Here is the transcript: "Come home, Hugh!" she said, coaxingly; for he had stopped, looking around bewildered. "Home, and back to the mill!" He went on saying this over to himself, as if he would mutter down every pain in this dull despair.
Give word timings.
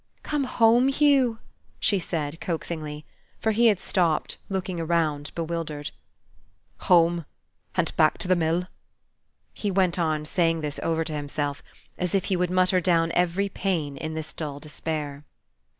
"Come 0.23 0.45
home, 0.45 0.87
Hugh!" 0.87 1.37
she 1.79 1.99
said, 1.99 2.41
coaxingly; 2.41 3.05
for 3.39 3.51
he 3.51 3.67
had 3.67 3.79
stopped, 3.79 4.37
looking 4.49 4.79
around 4.79 5.31
bewildered. 5.35 5.91
"Home, 6.89 7.23
and 7.75 7.95
back 7.97 8.17
to 8.17 8.27
the 8.27 8.35
mill!" 8.35 8.65
He 9.53 9.69
went 9.69 9.99
on 9.99 10.25
saying 10.25 10.61
this 10.61 10.79
over 10.81 11.03
to 11.03 11.13
himself, 11.13 11.61
as 11.99 12.15
if 12.15 12.25
he 12.33 12.35
would 12.35 12.49
mutter 12.49 12.81
down 12.81 13.11
every 13.11 13.47
pain 13.47 13.95
in 13.95 14.15
this 14.15 14.33
dull 14.33 14.59
despair. 14.59 15.23